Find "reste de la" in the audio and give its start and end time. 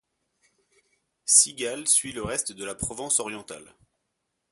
2.23-2.73